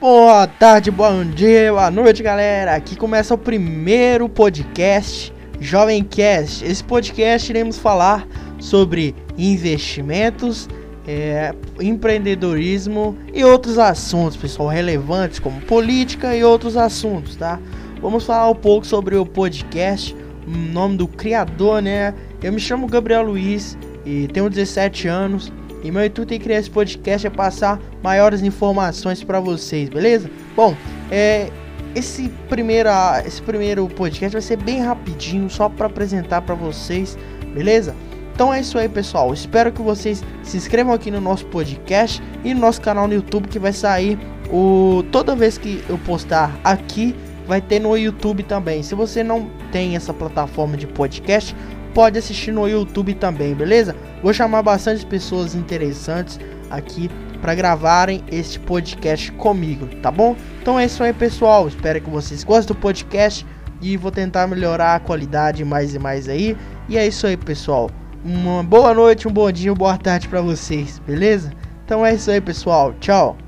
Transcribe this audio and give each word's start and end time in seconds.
Boa 0.00 0.48
tarde, 0.48 0.90
bom 0.90 1.24
dia, 1.24 1.70
boa 1.70 1.88
noite, 1.88 2.20
galera. 2.20 2.74
Aqui 2.74 2.96
começa 2.96 3.32
o 3.32 3.38
primeiro 3.38 4.28
podcast 4.28 5.32
Jovem 5.60 6.02
Cast. 6.02 6.64
Esse 6.64 6.82
podcast 6.82 7.48
iremos 7.48 7.78
falar 7.78 8.26
sobre 8.58 9.14
investimentos, 9.38 10.68
é, 11.06 11.54
empreendedorismo 11.80 13.16
e 13.32 13.44
outros 13.44 13.78
assuntos, 13.78 14.36
pessoal, 14.36 14.68
relevantes 14.68 15.38
como 15.38 15.60
política 15.60 16.36
e 16.36 16.42
outros 16.42 16.76
assuntos, 16.76 17.36
tá? 17.36 17.60
Vamos 18.02 18.24
falar 18.24 18.50
um 18.50 18.54
pouco 18.56 18.84
sobre 18.84 19.14
o 19.14 19.24
podcast, 19.24 20.14
o 20.44 20.50
nome 20.50 20.96
do 20.96 21.06
criador, 21.06 21.80
né? 21.80 22.12
Eu 22.42 22.52
me 22.52 22.60
chamo 22.60 22.88
Gabriel 22.88 23.22
Luiz 23.22 23.78
e 24.04 24.26
tenho 24.26 24.50
17 24.50 25.06
anos. 25.06 25.52
E 25.84 25.90
meu 25.90 26.02
intuito 26.02 26.32
em 26.32 26.40
criar 26.40 26.58
esse 26.58 26.70
podcast 26.70 27.26
é 27.26 27.30
passar 27.30 27.78
maiores 28.02 28.42
informações 28.42 29.22
para 29.22 29.38
vocês, 29.38 29.90
beleza? 29.90 30.30
Bom, 30.56 30.74
é, 31.10 31.50
esse, 31.94 32.30
primeira, 32.48 33.22
esse 33.26 33.42
primeiro 33.42 33.86
podcast 33.88 34.32
vai 34.32 34.40
ser 34.40 34.56
bem 34.56 34.80
rapidinho, 34.80 35.50
só 35.50 35.68
para 35.68 35.86
apresentar 35.86 36.40
para 36.40 36.54
vocês, 36.54 37.18
beleza? 37.52 37.94
Então 38.34 38.52
é 38.52 38.60
isso 38.60 38.78
aí, 38.78 38.88
pessoal. 38.88 39.34
Espero 39.34 39.70
que 39.70 39.82
vocês 39.82 40.24
se 40.42 40.56
inscrevam 40.56 40.94
aqui 40.94 41.10
no 41.10 41.20
nosso 41.20 41.44
podcast 41.46 42.22
e 42.42 42.54
no 42.54 42.60
nosso 42.60 42.80
canal 42.80 43.06
no 43.06 43.12
YouTube 43.12 43.46
que 43.46 43.58
vai 43.58 43.72
sair 43.72 44.18
o 44.50 45.04
toda 45.12 45.36
vez 45.36 45.58
que 45.58 45.84
eu 45.88 45.98
postar 45.98 46.50
aqui 46.64 47.14
vai 47.46 47.60
ter 47.60 47.78
no 47.78 47.96
YouTube 47.96 48.42
também. 48.42 48.82
Se 48.82 48.94
você 48.94 49.22
não 49.22 49.48
tem 49.70 49.96
essa 49.96 50.12
plataforma 50.12 50.76
de 50.76 50.86
podcast, 50.86 51.54
pode 51.94 52.18
assistir 52.18 52.52
no 52.52 52.68
YouTube 52.68 53.14
também, 53.14 53.54
beleza? 53.54 53.94
Vou 54.22 54.34
chamar 54.34 54.62
bastante 54.62 55.06
pessoas 55.06 55.54
interessantes 55.54 56.38
aqui 56.68 57.08
para 57.40 57.54
gravarem 57.54 58.22
este 58.30 58.58
podcast 58.58 59.30
comigo, 59.32 59.86
tá 60.02 60.10
bom? 60.10 60.34
Então 60.60 60.78
é 60.78 60.86
isso 60.86 61.02
aí, 61.02 61.12
pessoal. 61.12 61.68
Espero 61.68 62.00
que 62.00 62.10
vocês 62.10 62.42
gostem 62.42 62.74
do 62.74 62.80
podcast 62.80 63.46
e 63.80 63.96
vou 63.96 64.10
tentar 64.10 64.46
melhorar 64.46 64.96
a 64.96 65.00
qualidade 65.00 65.64
mais 65.64 65.94
e 65.94 65.98
mais 65.98 66.28
aí. 66.28 66.56
E 66.88 66.98
é 66.98 67.06
isso 67.06 67.26
aí, 67.26 67.36
pessoal. 67.36 67.90
Uma 68.24 68.62
boa 68.62 68.92
noite, 68.94 69.28
um 69.28 69.32
bom 69.32 69.52
dia, 69.52 69.74
boa 69.74 69.96
tarde 69.98 70.26
para 70.26 70.40
vocês, 70.40 70.98
beleza? 71.06 71.52
Então 71.84 72.04
é 72.04 72.14
isso 72.14 72.30
aí, 72.30 72.40
pessoal. 72.40 72.94
Tchau. 72.98 73.43